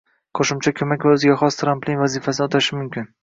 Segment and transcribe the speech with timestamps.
[0.37, 3.07] qo‘shimcha ko‘mak va o‘ziga xos tramplin vazifasini o‘tashi mumkin.